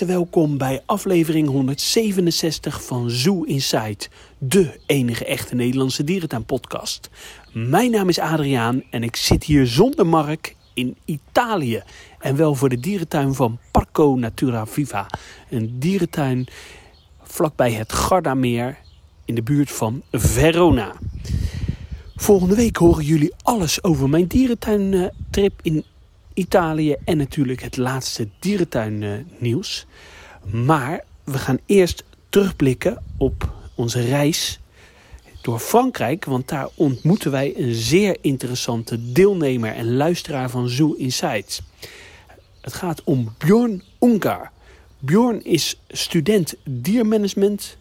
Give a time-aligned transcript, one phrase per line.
[0.00, 4.06] welkom bij aflevering 167 van Zoo Inside,
[4.38, 7.10] de enige echte Nederlandse dierentuinpodcast.
[7.52, 11.82] Mijn naam is Adriaan en ik zit hier zonder Mark in Italië.
[12.18, 15.06] En wel voor de dierentuin van Parco Natura Viva.
[15.50, 16.46] Een dierentuin
[17.22, 18.78] vlakbij het Gardameer
[19.24, 20.92] in de buurt van Verona.
[22.16, 25.84] Volgende week horen jullie alles over mijn dierentuintrip in
[26.34, 29.86] Italië en natuurlijk het laatste dierentuinnieuws.
[30.44, 34.60] Maar we gaan eerst terugblikken op onze reis
[35.42, 41.60] door Frankrijk, want daar ontmoeten wij een zeer interessante deelnemer en luisteraar van Zoo Insights.
[42.60, 44.50] Het gaat om Bjorn Ungar.
[44.98, 47.76] Bjorn is student diermanagement,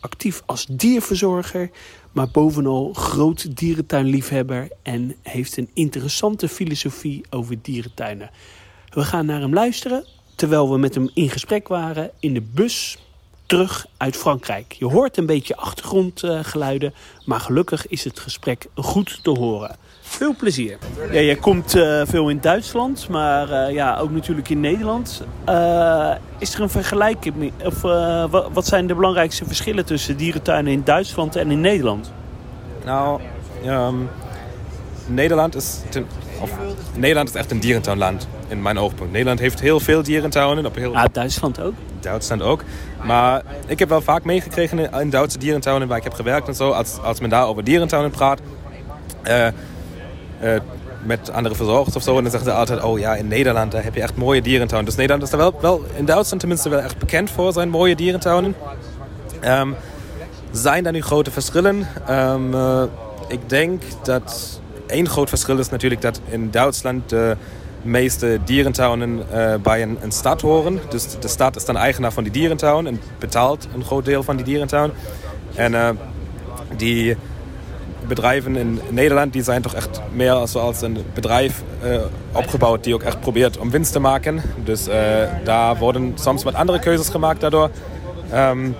[0.00, 1.70] actief als dierverzorger,
[2.12, 8.30] maar bovenal groot dierentuinliefhebber en heeft een interessante filosofie over dierentuinen.
[8.88, 12.98] We gaan naar hem luisteren terwijl we met hem in gesprek waren in de bus
[13.46, 14.72] terug uit Frankrijk.
[14.72, 16.94] Je hoort een beetje achtergrondgeluiden,
[17.24, 19.76] maar gelukkig is het gesprek goed te horen.
[20.10, 20.78] Veel plezier.
[21.12, 25.22] Ja, jij komt uh, veel in Duitsland, maar uh, ja, ook natuurlijk in Nederland.
[25.48, 27.52] Uh, is er een vergelijking?
[27.64, 27.80] Of
[28.52, 32.12] wat zijn de belangrijkste verschillen tussen dierentuinen in Duitsland en in Nederland?
[32.84, 33.20] Nou,
[33.66, 34.08] um,
[35.06, 36.06] Nederland is ten,
[36.40, 36.50] of,
[36.96, 39.10] Nederland is echt een dierentuinland in mijn oogpunt.
[39.10, 40.66] Nederland heeft heel veel dierentuinen.
[40.66, 40.96] Op heel...
[40.96, 41.74] Ah, Duitsland ook?
[42.00, 42.64] Duitsland ook.
[43.04, 46.70] Maar ik heb wel vaak meegekregen in Duitse dierentuinen waar ik heb gewerkt en zo.
[46.70, 48.40] Als, als men daar over dierentuinen praat.
[50.42, 50.56] Uh,
[51.02, 52.16] met andere verzorgers of zo.
[52.16, 54.88] En dan zeggen ze altijd, oh ja, in Nederland daar heb je echt mooie dierentuinen.
[54.88, 57.96] Dus Nederland is er wel, wel in Duitsland tenminste wel echt bekend voor zijn mooie
[57.96, 58.54] dierentuinen.
[59.44, 59.76] Um,
[60.50, 61.86] zijn er nu grote verschillen?
[62.10, 62.82] Um, uh,
[63.28, 67.36] ik denk dat één groot verschil is natuurlijk dat in Duitsland de
[67.82, 70.80] meeste dierentuinen uh, bij een, stad horen.
[70.88, 74.36] Dus de stad is dan eigenaar van die dierentuin en betaalt een groot deel van
[74.36, 74.90] die dierentuin.
[75.54, 75.98] En
[76.76, 77.16] die
[78.14, 82.00] bedrijven in Nederland die zijn toch echt meer als, als een bedrijf uh,
[82.32, 84.42] opgebouwd die ook echt probeert om winst te maken.
[84.64, 84.88] Dus
[85.44, 87.70] daar worden soms wat andere keuzes gemaakt daardoor.
[88.34, 88.76] Um,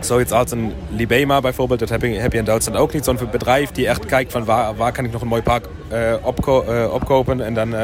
[0.00, 3.04] zoiets als een Libema bijvoorbeeld, dat heb je, in Duitsland ook niet.
[3.04, 6.14] Zo'n bedrijf die echt kijkt van waar, kan ik nog een mooi park uh,
[6.92, 7.74] opkopen en dan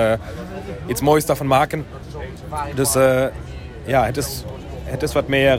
[0.87, 1.87] iets moois daarvan maken.
[2.75, 2.93] Dus
[3.85, 4.05] ja,
[4.85, 5.59] het is, wat meer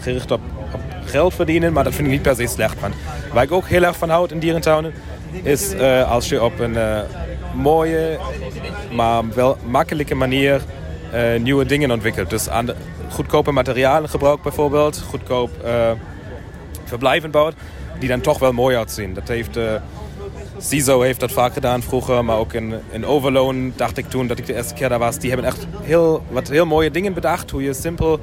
[0.00, 0.40] gericht op,
[0.72, 2.80] op, geld verdienen, maar dat vind ik niet per se slecht.
[2.80, 2.94] Want
[3.36, 4.92] waar ik ook heel erg van houd in dierentuinen,
[5.42, 5.74] is
[6.08, 6.76] als je op een
[7.54, 8.18] mooie,
[8.92, 10.60] maar wel makkelijke manier
[11.38, 12.30] nieuwe dingen ontwikkelt.
[12.30, 12.68] Dus aan
[13.08, 15.50] goedkope materialen gebruikt bijvoorbeeld, goedkoop
[16.84, 17.54] verblijven bouwt,
[17.98, 19.14] die dan toch wel mooi uitzien.
[19.14, 19.58] Dat heeft,
[20.58, 24.38] CISO heeft dat vaak gedaan vroeger, maar ook in, in Overloon dacht ik toen dat
[24.38, 25.18] ik de eerste keer daar was.
[25.18, 28.20] Die hebben echt heel, wat heel mooie dingen bedacht, hoe je simpel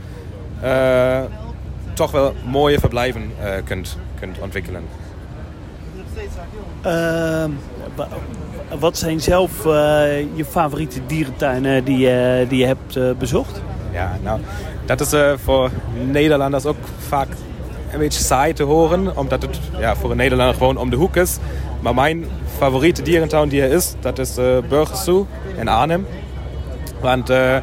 [1.93, 3.31] toch wel mooie verblijven
[3.65, 4.83] kunt, kunt ontwikkelen.
[6.81, 7.51] Ehm,
[8.79, 9.63] wat zijn zelf
[10.33, 12.09] je favoriete dierentuinen die,
[12.47, 13.61] die je hebt bezocht?
[13.93, 14.39] Ja, nou,
[14.85, 15.71] dat is uh, voor
[16.11, 17.27] Nederlanders ook vaak
[17.91, 19.17] een beetje saai te horen.
[19.17, 21.37] Omdat het ja, voor een Nederlander gewoon om de hoek is.
[21.79, 22.25] Maar mijn
[22.57, 25.25] favoriete dierentuin die er is, dat is uh, Burgersoe
[25.57, 26.07] in Arnhem.
[27.01, 27.57] Want uh,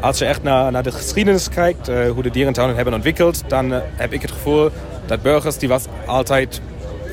[0.00, 3.72] als je echt naar, naar de geschiedenis kijkt, uh, hoe de dierentuinen hebben ontwikkeld, dan
[3.94, 4.70] heb ik het gevoel
[5.06, 6.60] dat Burgers, die was altijd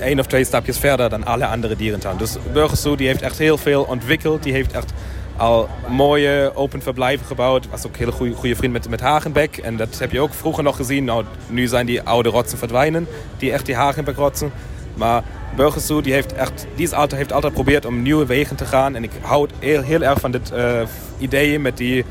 [0.01, 2.21] één of twee stapjes verder dan alle andere dierentuinen.
[2.21, 4.43] Dus Burgersoe die heeft echt heel veel ontwikkeld.
[4.43, 4.93] Die heeft echt
[5.37, 7.69] al mooie open verblijven gebouwd.
[7.69, 9.57] Was ook een hele goede, goede vriend met, met Hagenbeck.
[9.57, 11.03] En dat heb je ook vroeger nog gezien.
[11.03, 13.07] Nou, nu zijn die oude rotsen verdwijnen.
[13.37, 14.51] Die echt die Hagenbeck-rotsen.
[14.93, 15.23] Maar
[15.55, 18.95] Burgersoe die heeft, echt, die is altijd, heeft altijd geprobeerd om nieuwe wegen te gaan.
[18.95, 20.81] En ik hou heel, erg van dit uh,
[21.17, 22.05] idee met die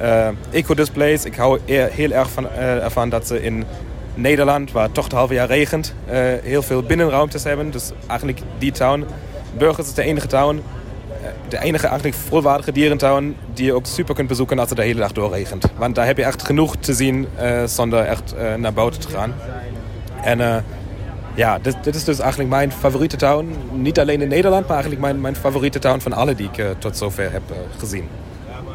[0.00, 1.24] uh, eco-displays.
[1.24, 3.64] Ik hou heel erg van, uh, ervan dat ze in
[4.14, 5.94] Nederland, waar toch het halve jaar regent,
[6.42, 7.70] heel veel binnenruimtes hebben.
[7.70, 9.04] Dus eigenlijk die town.
[9.56, 10.62] Burgers is de enige town
[11.48, 15.00] de enige eigenlijk volwaardige dierentuin die je ook super kunt bezoeken als het de hele
[15.00, 15.64] dag doorregent.
[15.76, 19.08] Want daar heb je echt genoeg te zien uh, zonder echt uh, naar buiten te
[19.08, 19.34] gaan.
[20.22, 20.56] En uh,
[21.34, 23.48] ja, dit, dit, is dus eigenlijk mijn favoriete tuin.
[23.72, 26.96] Niet alleen in Nederland, maar eigenlijk mijn, mijn favoriete tuin van alle die ik tot
[26.96, 27.42] zover heb
[27.78, 28.08] gezien.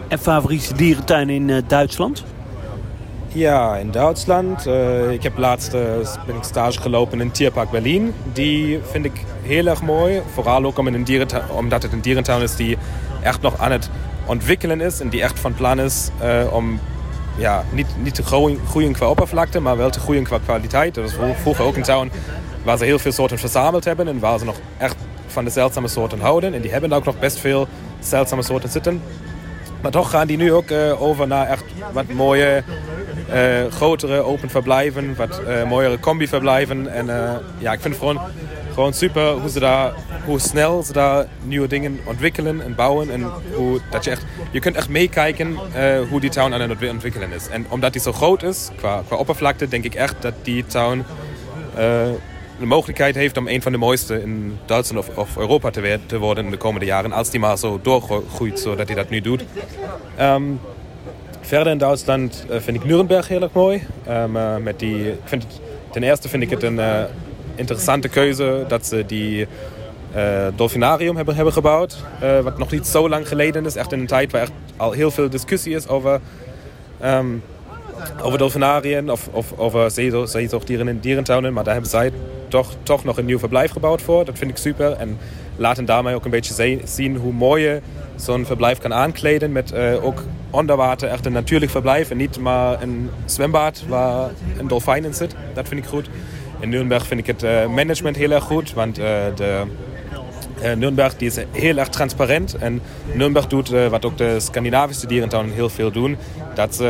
[0.07, 2.23] En favoriete dierentuin in Duitsland?
[3.33, 4.67] Ja, in Duitsland.
[4.67, 5.81] Uh, ik heb laatst uh,
[6.41, 8.13] stage gelopen in Tierpark Berlin.
[8.33, 10.21] Die vind ik heel erg mooi.
[10.33, 10.77] Vooral ook
[11.49, 12.77] omdat het een dierentuin is die
[13.21, 13.89] echt nog aan het
[14.25, 14.99] ontwikkelen is.
[14.99, 16.79] En die echt van plan is uh, om
[17.37, 20.95] ja, niet, niet te groeien, groeien qua oppervlakte, maar wel te groeien qua kwaliteit.
[20.95, 22.11] Dat was vroeger ook een tuin
[22.63, 24.07] waar ze heel veel soorten verzameld hebben.
[24.07, 24.95] En waar ze nog echt
[25.27, 26.53] van de zeldzame soorten houden.
[26.53, 27.67] En die hebben ook nog best veel
[27.99, 29.01] zeldzame soorten zitten.
[29.81, 32.63] Maar toch gaan die nu ook over naar echt wat mooie,
[33.69, 36.93] grotere open verblijven, wat mooiere combi-verblijven.
[36.93, 37.05] En
[37.57, 38.19] ja, ik vind het gewoon,
[38.73, 39.93] gewoon super hoe, ze daar,
[40.25, 43.11] hoe snel ze daar nieuwe dingen ontwikkelen en bouwen.
[43.11, 45.57] En hoe, dat je, echt, je kunt echt meekijken
[46.09, 47.47] hoe die town aan het ontwikkelen is.
[47.47, 51.05] En omdat die zo groot is, qua, qua oppervlakte, denk ik echt dat die town
[52.59, 56.45] de mogelijkheid heeft om een van de mooiste in Duitsland of, Europa te, te, worden
[56.45, 57.11] in de komende jaren.
[57.11, 59.43] Als die maar zo doorgroeit zodat hij dat nu doet.
[60.19, 60.59] Um,
[61.49, 63.83] verder in Duitsland uh, vind ik Nuremberg heel erg mooi.
[64.09, 65.59] Um, uh, met die, vind het,
[65.91, 67.03] ten eerste vind ik het een uh,
[67.55, 69.47] interessante keuze dat ze die
[70.55, 71.97] Dolfinarium hebben, hebben gebouwd.
[72.43, 73.75] wat nog niet zo lang geleden is.
[73.75, 76.19] Echt in een tijd waar echt al heel veel discussie is over...
[77.05, 77.43] Um,
[78.21, 79.91] over dolfinariën of, of over
[80.25, 81.53] zeezoogdieren in dierentuinen.
[81.53, 82.11] Maar daar hebben zij
[82.47, 84.25] toch, toch nog een nieuw verblijf gebouwd voor.
[84.25, 84.91] Dat vind ik super.
[84.91, 85.17] En
[85.55, 87.81] laten daarmee ook een beetje zien hoe mooi je
[88.15, 89.51] zo'n verblijf kan aankleden.
[89.51, 92.09] Met uh, ook onder water echt een natuurlijk verblijf.
[92.09, 95.35] En niet maar een zwembad waar een dolfijn in zit.
[95.53, 96.09] Dat vind ik goed.
[96.59, 98.73] In Nürnberg vind ik het uh, management heel erg goed.
[98.73, 99.05] Want uh,
[99.35, 99.63] de,
[100.77, 102.55] Nürnberg die is heel erg transparant.
[102.55, 102.81] En
[103.13, 106.17] Nürnberg doet wat ook de Scandinavische dierentuinen heel veel doen.
[106.53, 106.83] Dat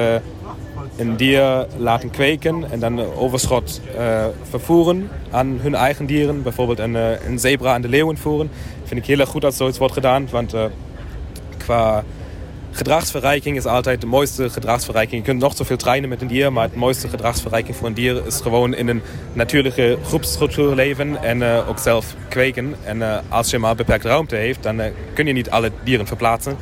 [0.99, 6.43] een dier laten kweken en dan overschot uh, vervoeren aan hun eigen dieren.
[6.43, 8.49] Bijvoorbeeld een, uh, een zebra aan de leeuwen voeren.
[8.83, 10.27] Vind ik heel erg goed dat zoiets wordt gedaan.
[10.31, 10.63] Want uh,
[11.57, 12.03] qua
[12.71, 15.21] gedragsverrijking is altijd de mooiste gedragsverrijking.
[15.21, 18.25] Je kunt nog zoveel trainen met een dier, maar het mooiste gedragsverrijking voor een dier
[18.25, 19.01] is gewoon in een
[19.33, 22.75] natuurlijke groepsstructuur leven en ook zelf kweken.
[22.83, 24.81] En als je maar beperkte ruimte heeft, dan
[25.13, 26.57] kun je niet alle dieren verplaatsen.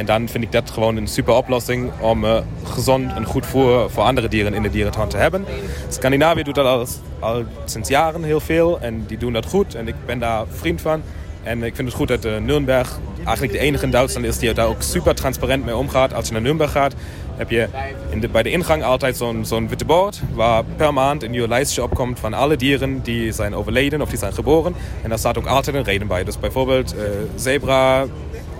[0.00, 3.90] En dan vind ik dat gewoon een super oplossing om uh, gezond en goed voer
[3.90, 5.44] voor andere dieren in de dierentuin te hebben.
[5.88, 9.94] Scandinavië doet dat al, sinds jaren heel veel en die doen dat goed en ik
[10.06, 11.02] ben daar vriend van.
[11.42, 14.52] En ik vind het goed dat uh, Nürnberg eigenlijk de enige in Duitsland is die
[14.52, 16.14] daar ook super transparant mee omgaat.
[16.14, 16.94] Als je naar Nürnberg gaat,
[17.36, 17.68] heb je
[18.10, 21.82] in de, bij de ingang altijd zo'n witte bord waar per maand een nieuw lijstje
[21.82, 24.74] opkomt van alle dieren die zijn overleden of die zijn geboren.
[25.02, 26.24] En daar staat ook altijd een reden bij.
[26.24, 27.02] Dus bijvoorbeeld uh,
[27.34, 28.04] zebra,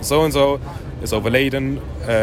[0.03, 0.61] zo en zo
[1.01, 2.15] is overleden uh,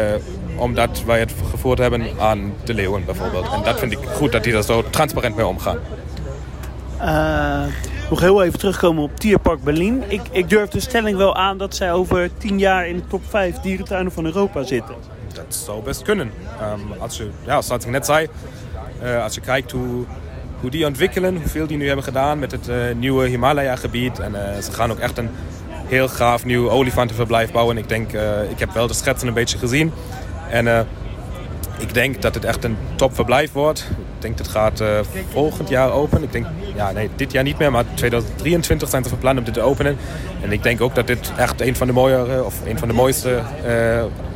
[0.56, 3.52] omdat wij het gevoerd hebben aan de leeuwen bijvoorbeeld.
[3.52, 5.78] En dat vind ik goed dat die er zo transparant mee omgaan.
[7.00, 7.72] Uh,
[8.10, 10.02] nog heel even terugkomen op Tierpark Berlin.
[10.08, 13.22] Ik, ik durf de stelling wel aan dat zij over tien jaar in de top
[13.28, 14.94] 5 dierentuinen van Europa zitten.
[15.34, 16.30] Dat zou best kunnen.
[16.62, 18.28] Um, als je, ja, zoals ik net zei,
[19.02, 20.04] uh, als je kijkt hoe,
[20.60, 24.18] hoe die ontwikkelen, hoeveel die nu hebben gedaan met het uh, nieuwe Himalaya-gebied.
[24.18, 25.30] En ze gaan ook echt een
[25.88, 27.78] heel gaaf nieuw olifantenverblijf bouwen.
[27.78, 29.92] Ik denk, uh, ik heb wel de schetsen een beetje gezien.
[30.50, 30.80] En uh,
[31.78, 33.86] ik denk dat het echt een topverblijf wordt.
[33.90, 34.88] Ik denk dat het gaat uh,
[35.30, 36.22] volgend jaar open.
[36.22, 39.44] Ik denk, ja nee, dit jaar niet meer, maar 2023 zijn ze van plan om
[39.44, 39.96] dit te openen.
[40.42, 42.94] En ik denk ook dat dit echt een van de mooiere of een van de
[42.94, 43.40] mooiste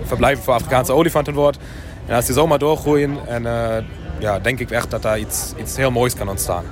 [0.04, 1.58] verblijven voor Afrikaanse olifanten wordt.
[2.06, 3.42] En als die zomaar doorgroeien, en,
[4.18, 6.64] ja, denk ik echt dat daar iets, iets heel moois kan ontstaan.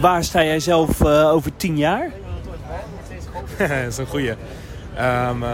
[0.00, 2.10] waar sta jij zelf over tien jaar?
[3.58, 4.34] dat is een goeie.
[5.00, 5.44] Um,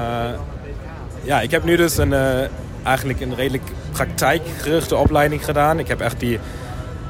[1.23, 2.41] ja, ik heb nu dus een, uh,
[2.83, 5.79] eigenlijk een redelijk praktijkgerichte opleiding gedaan.
[5.79, 6.39] Ik heb echt die,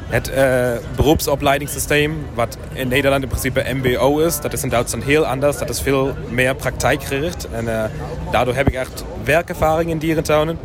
[0.07, 4.41] het uh, beroepsopleidingssysteem, wat in Nederland in principe MBO is.
[4.41, 5.59] Dat is in Duitsland heel anders.
[5.59, 7.49] Dat is veel meer praktijkgericht.
[7.51, 7.91] En
[8.31, 10.59] daardoor heb ik echt werkervaring in dierentuinen.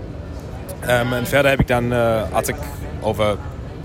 [0.83, 1.93] Um, en verder heb ik dan,
[2.31, 2.55] als ik
[3.01, 3.37] over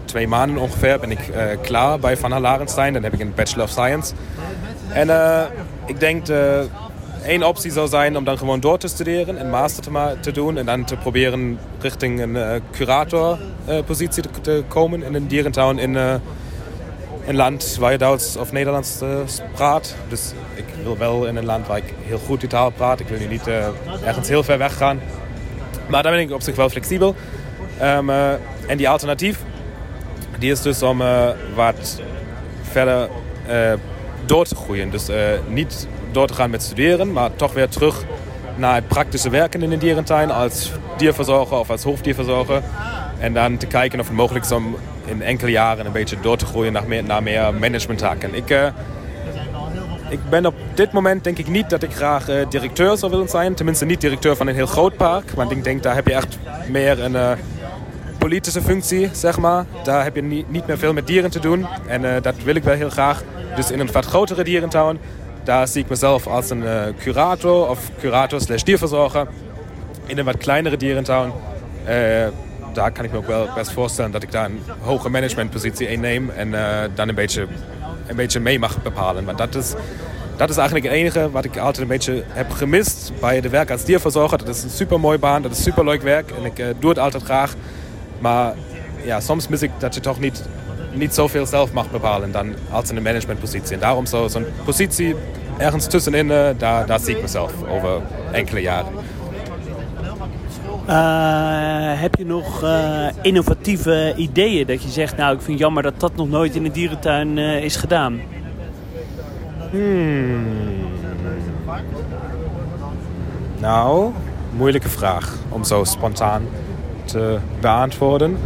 [0.04, 1.32] twee maanden ongeveer ben ik
[1.62, 2.92] klaar bij Van der Larenstein.
[2.92, 4.12] Dan heb ik een Bachelor of Science.
[4.92, 5.42] En uh,
[5.90, 6.66] ik denk de
[7.24, 10.58] één optie zou zijn om dan gewoon door te studeren, een master te, te doen
[10.58, 15.94] en dan te proberen richting een uh, curatorpositie uh, te, komen in een dierentuin in
[15.94, 18.98] een land waar je Duits of Nederlands
[19.52, 19.94] praat.
[20.08, 23.00] Dus ik wil wel in een land waar ik heel goed die taal praat.
[23.00, 23.46] Ik wil nu niet
[24.04, 25.00] ergens heel ver weg gaan.
[25.88, 27.14] Maar daar ben ik op zich wel flexibel.
[27.82, 28.10] Um,
[28.66, 29.42] en die alternatief,
[30.38, 31.02] die is dus om
[31.54, 32.00] wat
[32.62, 33.08] verder
[34.30, 34.90] door te groeien.
[34.90, 35.16] Dus uh,
[35.48, 38.04] niet door te gaan met studeren, maar toch weer terug
[38.56, 42.62] naar het praktische werken in de dierentuin als dierverzorger of als hoofddierverzorger.
[43.18, 46.36] En dan te kijken of het mogelijk is om in enkele jaren een beetje door
[46.36, 46.72] te groeien
[47.06, 48.34] naar meer, managementtaken.
[48.34, 48.66] Ik, uh,
[50.08, 53.28] ik ben op dit moment denk ik niet dat ik graag uh, directeur zou willen
[53.28, 53.54] zijn.
[53.54, 55.30] Tenminste niet directeur van een heel groot park.
[55.30, 57.16] Want ik denk daar heb je echt meer een
[58.20, 59.64] politische functie, zeg maar.
[59.84, 61.66] Daar heb je niet, meer veel met dieren te doen.
[61.86, 63.22] En dat wil ik wel heel graag.
[63.56, 64.98] Dus in een wat grotere dierentuin,
[65.44, 69.26] daar zie ik mezelf als een uh, curator of curator slash dierverzorger.
[70.06, 71.32] In een wat kleinere dierentuin,
[71.88, 72.26] uh,
[72.72, 76.30] daar kan ik me ook wel best voorstellen dat ik daar een hoge managementpositie inneem
[76.30, 76.50] en
[76.94, 77.46] dan een beetje,
[78.06, 79.24] een beetje mee mag bepalen.
[79.24, 79.74] Want dat is,
[80.36, 83.70] dat is eigenlijk het enige wat ik altijd een beetje heb gemist bij de werk
[83.70, 84.38] als dierverzorger.
[84.38, 86.98] Dat is een super mooi baan, dat is super leuk werk en ik doe het
[86.98, 87.54] altijd graag.
[88.20, 88.54] Maar
[89.04, 90.42] ja, soms mis ik dat je toch niet,
[90.92, 93.74] niet zoveel zelf mag bepalen dan als in een managementpositie.
[93.74, 95.16] En daarom zo'n zo positie
[95.58, 98.00] ergens tussenin, uh, daar, daar zie ik mezelf over
[98.32, 98.92] enkele jaren.
[100.88, 105.82] Uh, heb je nog uh, innovatieve ideeën dat je zegt, nou ik vind het jammer
[105.82, 108.20] dat dat nog nooit in de dierentuin uh, is gedaan?
[109.70, 110.44] Hmm.
[113.58, 114.12] Nou,
[114.56, 116.42] moeilijke vraag om zo spontaan
[117.60, 118.36] beantwoorden.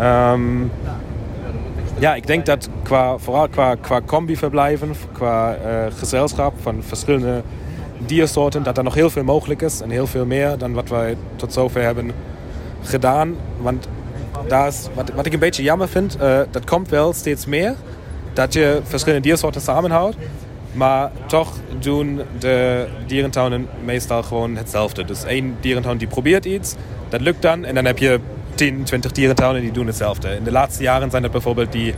[0.00, 0.70] Um,
[1.98, 5.56] ja, ik denk dat qua, vooral qua, qua combi-verblijven, qua
[5.98, 7.42] gezelschap van verschillende
[8.06, 9.80] diersoorten, dat er nog heel veel mogelijk is.
[9.80, 12.10] En heel veel meer dan wat wij tot zover hebben
[12.82, 13.36] gedaan.
[13.60, 13.88] Want
[14.48, 17.74] daar is, wat, wat ik een beetje jammer vind, uh, dat komt wel steeds meer.
[18.32, 20.16] Dat je verschillende diersoorten samenhoudt.
[20.74, 25.04] Maar toch doen de dierentuinen meestal gewoon hetzelfde.
[25.04, 26.74] Dus één dierentuin die probeert iets,
[27.08, 27.64] dat lukt dan.
[27.64, 28.20] En dan heb je
[28.54, 30.36] 10, 20 dierentuinen die doen hetzelfde.
[30.36, 31.94] In de laatste jaren zijn dat bijvoorbeeld die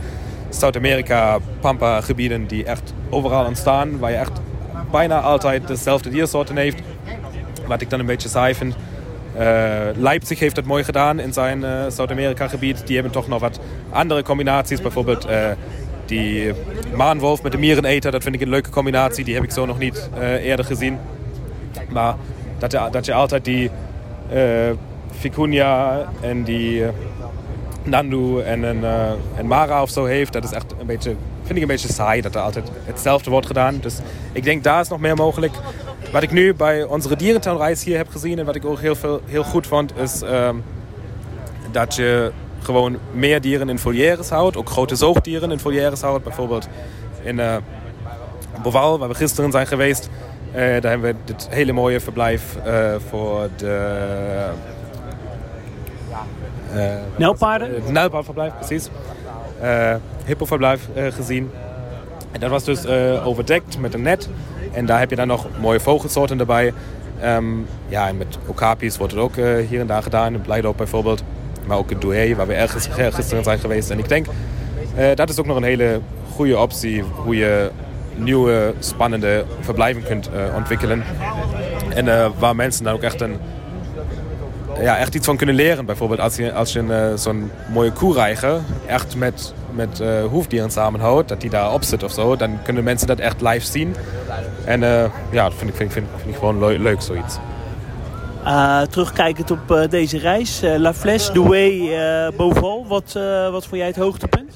[0.49, 3.99] Zuid-Amerika Pampa gebieden die echt overal ontstaan.
[3.99, 4.41] Waar je echt
[4.91, 6.81] bijna altijd dezelfde diersoorten heeft.
[7.67, 8.75] Wat ik dan een beetje saai vind.
[9.39, 9.43] Uh,
[9.95, 12.87] Leipzig heeft het mooi gedaan in zijn uh, Zuid-Amerika-gebied.
[12.87, 14.81] Die hebben toch nog wat andere combinaties.
[14.81, 15.49] Bijvoorbeeld uh,
[16.07, 16.53] die
[16.95, 18.11] maanwolf met de miereneter.
[18.11, 19.23] Dat vind ik een leuke combinatie.
[19.23, 20.09] Die heb ik zo nog niet
[20.41, 20.97] eerder gezien.
[21.89, 22.15] Maar
[22.57, 23.71] dat je, dat je altijd die
[25.11, 26.83] Vicuña en die
[27.83, 28.83] Nandu en een
[29.35, 30.33] en Mara of zo heeft.
[30.33, 31.15] Dat is echt een beetje
[31.47, 33.79] vind ik een beetje saai dat er altijd hetzelfde wordt gedaan.
[33.81, 33.95] Dus
[34.31, 35.53] ik denk daar is nog meer mogelijk.
[36.11, 39.21] Wat ik nu bij onze dierentuinreis hier heb gezien en wat ik ook heel, veel,
[39.25, 40.63] heel goed vond, is um,
[41.71, 42.31] dat je
[42.67, 44.57] gewoon meer dieren in volières houdt.
[44.57, 46.23] Ook grote zoogdieren in volières houdt.
[46.23, 46.67] Bijvoorbeeld
[47.21, 47.55] in uh,
[48.63, 50.09] Boval, waar we gisteren zijn geweest.
[50.49, 54.49] Uh, daar hebben we dit hele mooie verblijf uh, voor de...
[56.73, 57.73] Uh, Nelpaarden?
[57.73, 57.89] Het
[58.57, 58.89] precies
[60.25, 61.51] hippoverblijf gezien.
[62.31, 62.87] En dat was dus
[63.23, 64.29] overdekt met een net.
[64.71, 66.73] En daar heb je dan nog mooie vogelsoorten erbij.
[67.23, 69.35] Um, ja, en met okapis wordt het ook
[69.69, 70.33] hier en daar gedaan.
[70.33, 71.23] In Blijdorp bijvoorbeeld.
[71.67, 73.89] Maar ook in Douai, waar we ergens gisteren zijn geweest.
[73.89, 74.25] En ik denk,
[75.15, 75.99] dat is ook nog een hele
[76.31, 77.71] goede optie hoe je
[78.15, 81.03] nieuwe, spannende verblijven kunt ontwikkelen.
[81.89, 83.37] En waar mensen dan ook echt een
[84.81, 85.85] ja, echt iets van kunnen leren.
[85.85, 91.49] Bijvoorbeeld als je, als je zo'n mooie koereiger echt met, met hoefdieren samenhoudt, dat die
[91.49, 93.95] daar op zit of zo, dan kunnen mensen dat echt live zien.
[94.65, 94.79] En
[95.31, 97.37] ja, dat vind ik, vind, vind, vind ik gewoon leuk zoiets.
[98.89, 101.89] Terugkijkend op deze reis, La Flèche, Douai,
[102.37, 103.13] Beauval, wat,
[103.51, 104.55] wat vond jij het hoogtepunt?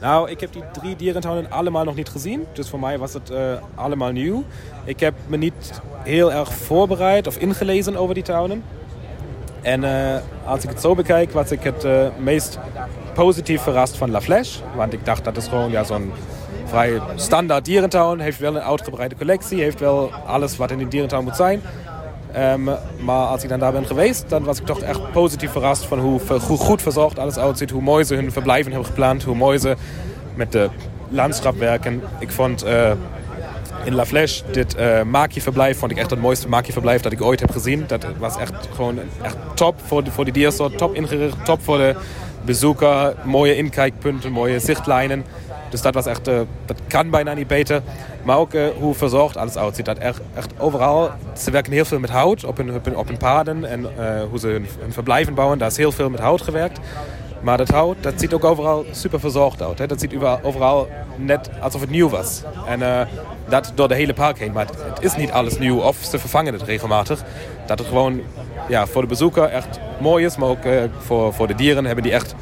[0.00, 2.46] Nou, ik heb die drie dierentuinen allemaal nog niet gezien.
[2.52, 3.32] Dus voor mij was het
[3.74, 4.44] allemaal nieuw.
[4.84, 8.64] Ik heb me niet heel erg voorbereid of ingelezen over die tuinen.
[9.62, 9.84] En
[10.44, 11.86] als ik het zo bekijk, was ik het
[12.18, 12.58] meest
[13.14, 14.60] positief verrast van La Flèche.
[14.76, 16.12] Want ik dacht, dat is gewoon ja, zo'n
[16.64, 18.20] vrij standaard dierentuin.
[18.20, 21.62] Heeft wel een uitgebreide collectie, heeft wel alles wat in die dierentuin moet zijn.
[22.36, 22.64] Um,
[22.98, 25.98] maar als ik dan daar ben geweest, dan was ik toch echt positief verrast van
[25.98, 27.70] hoe, hoe goed verzorgd alles uitziet.
[27.70, 29.76] Hoe mooi ze hun verblijven hebben gepland, hoe mooi ze
[30.34, 30.68] met de
[31.08, 32.02] landschap werken.
[32.18, 32.66] Ik vond...
[32.66, 32.90] Uh,
[33.84, 34.42] in La Flèche.
[34.52, 37.84] Dit uh, maakjeverblijf vond ik echt het mooiste maakjeverblijf dat ik ooit heb gezien.
[37.86, 41.76] Dat was echt gewoon echt top voor de, voor de diersoort, top ingericht, top voor
[41.78, 41.94] de
[42.44, 43.14] bezoeker.
[43.22, 45.24] Mooie inkijkpunten, mooie zichtlijnen.
[45.74, 47.82] Dus dat was echt, uh, dat kan bijna niet beter.
[48.22, 49.84] Maar ook uh, hoe verzorgd alles uitziet.
[49.84, 53.64] Dat echt, echt overal, ze werken heel veel met hout op hun, op hun, paden
[53.64, 53.86] en
[54.30, 55.58] hoe ze hun, verblijven bouwen.
[55.58, 56.80] Daar is heel veel met hout gewerkt.
[57.40, 59.78] Maar dat hout, dat ziet ook overal super verzorgd uit.
[59.78, 59.86] Hè?
[59.86, 62.42] Dat ziet overal net alsof het nieuw was.
[62.66, 63.08] En
[63.48, 64.52] dat door de hele park heen.
[64.52, 67.22] Maar het, is niet alles nieuw of ze vervangen het regelmatig.
[67.66, 68.20] Dat het gewoon
[68.68, 70.36] ja, voor de bezoeker echt mooi is.
[70.36, 70.64] Maar ook
[70.98, 72.34] voor, voor de dieren hebben die echt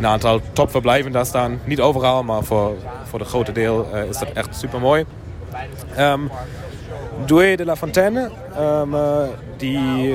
[0.00, 1.60] een aantal topverblijven daar staan.
[1.64, 2.74] Niet overal, maar voor,
[3.08, 5.04] voor de grote deel uh, is dat echt super mooi.
[5.98, 6.30] Um,
[7.26, 8.94] Douai de la Fontaine, um,
[9.56, 10.14] die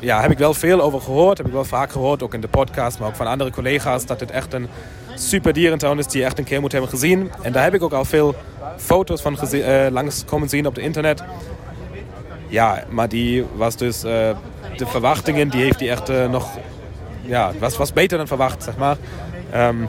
[0.00, 1.38] ja, heb ik wel veel over gehoord.
[1.38, 4.18] Heb ik wel vaak gehoord, ook in de podcast, maar ook van andere collega's, dat
[4.18, 4.68] dit echt een
[5.14, 7.30] super dierentuin is die je echt een keer moet hebben gezien.
[7.42, 8.34] En daar heb ik ook al veel
[8.76, 11.22] foto's van uh, langs komen zien op het internet.
[12.48, 14.36] Ja, maar die was dus, de
[14.76, 16.50] verwachtingen, die heeft die echt nog,
[17.22, 18.96] ja, was, was beter dan verwacht, zeg maar.
[19.54, 19.88] Um,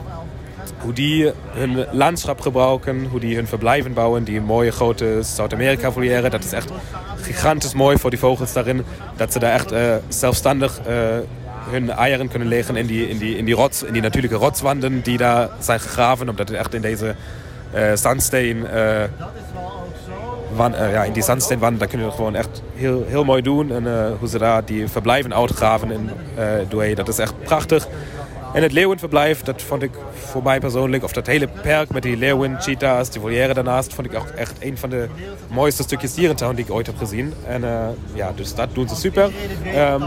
[0.78, 6.44] hoe die hun landschap gebruiken, hoe die hun verblijven bouwen, die mooie grote Zuid-Amerika-volière, dat
[6.44, 6.70] is echt
[7.16, 8.84] gigantisch mooi voor die vogels daarin.
[9.16, 10.86] Dat ze daar echt uh, zelfstandig uh,
[11.70, 15.00] hun eieren kunnen leggen in die, in, die, in, die rots, in die natuurlijke rotswanden
[15.00, 16.28] die daar zijn gegraven.
[16.28, 17.14] Omdat het echt in deze
[17.74, 18.66] uh, zandsteen
[20.58, 23.72] eh, ja, in die zandsteenwanden, daar kunnen we gewoon echt heel, heel mooi doen.
[23.72, 27.88] En eh, hoe ze daar die verblijven uitgraven in uh, Douai, dat is echt prachtig.
[28.52, 32.16] En het leeuwenverblijf, dat vond ik voor mij persoonlijk, of dat hele perk met die
[32.16, 35.06] leeuwen, cheetahs, die volière daarnaast, vond ik ook echt een van de
[35.50, 37.34] mooiste stukjes dierentuin die ik ooit heb gezien.
[37.46, 37.62] En
[38.12, 39.30] ja, dus dat doen ze super.
[39.76, 40.02] Um,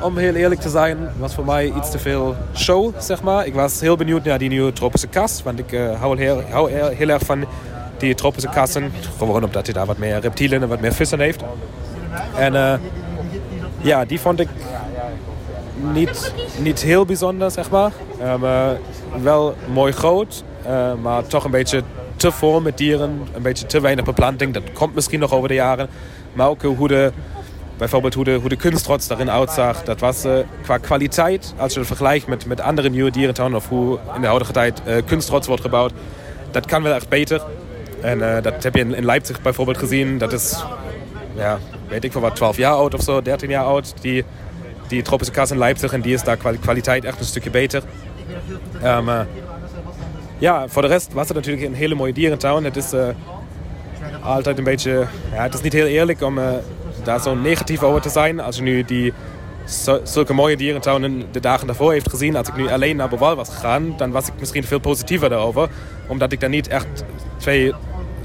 [0.00, 3.46] om heel eerlijk te zijn, was voor mij iets te veel show, zeg maar.
[3.46, 7.08] Ik was heel benieuwd naar die nieuwe tropische kas, want ik hou, heel, hou heel
[7.08, 7.44] erg van
[7.98, 8.92] die tropische kassen.
[9.18, 11.42] Gewoon omdat hij daar wat meer reptielen en wat meer vissen heeft.
[12.36, 12.74] En uh,
[13.80, 14.48] ja, die vond ik
[15.92, 17.92] niet, niet heel bijzonder, zeg maar.
[18.22, 18.70] Um, uh,
[19.22, 21.82] wel mooi groot, uh, maar toch een beetje
[22.16, 23.28] te vol met dieren.
[23.34, 24.54] Een beetje te weinig beplanting.
[24.54, 25.88] Dat komt misschien nog over de jaren.
[26.32, 27.12] Maar ook hoe de,
[27.76, 29.82] bijvoorbeeld hoe de, kunstrots daarin uitzag.
[29.82, 30.24] Dat was
[30.62, 33.58] qua kwaliteit, als je het vergelijkt met, met andere nieuwe dierentuinen...
[33.58, 35.92] of hoe in de huidige tijd kunstrots wordt gebouwd...
[36.50, 37.42] dat kan wel echt beter.
[38.04, 40.18] En dat heb je in, in Leipzig bijvoorbeeld gezien.
[40.18, 40.64] Dat is,
[41.34, 41.58] ja,
[41.88, 43.94] weet ik wat, 12 jaar oud of zo, 13 jaar oud.
[44.00, 44.24] Die,
[44.88, 47.82] die tropische kas in Leipzig en die is daar kwaliteit echt een stukje beter.
[48.84, 49.20] Um, uh,
[50.38, 52.64] ja, voor de rest was het natuurlijk een hele mooie dierentuin.
[52.64, 53.08] Het is uh,
[54.22, 56.38] altijd een beetje, ja, het is niet heel eerlijk om
[57.02, 58.40] daar zo negatief over te zijn.
[58.40, 59.12] Als je nu die
[60.02, 63.48] zulke mooie dierentuinen de dagen daarvoor heeft gezien, als ik nu alleen naar Boval was
[63.48, 65.68] gegaan, dan was ik misschien veel positiever daarover.
[66.08, 67.04] Omdat ik dan niet echt
[67.36, 67.72] twee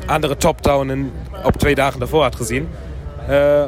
[0.10, 1.12] andere toptuinen
[1.44, 2.70] op twee dagen daarvoor had gezien.
[3.30, 3.64] Uh,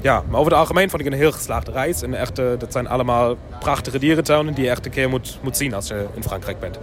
[0.00, 2.02] ja, maar over het algemeen vond ik een heel geslaagde reis.
[2.02, 5.56] En echt, uh, dat zijn allemaal prachtige dierentuinen die je echt een keer moet, moet
[5.56, 6.78] zien als je in Frankrijk bent.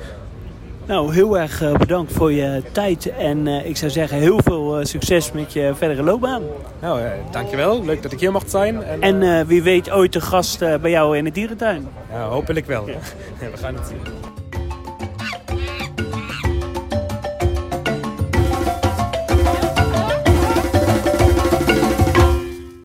[0.85, 3.11] Nou, heel erg uh, bedankt voor je tijd.
[3.17, 6.41] En uh, ik zou zeggen, heel veel succes met je verdere loopbaan.
[6.81, 7.01] Nou,
[7.31, 7.85] dankjewel.
[7.85, 8.83] Leuk dat ik hier mocht zijn.
[8.83, 11.87] En, en wie weet ooit de gast bij jou in de dierentuin.
[12.11, 12.87] Ja, hopelijk wel.
[12.87, 12.95] Ja.
[13.51, 14.28] We gaan het zien.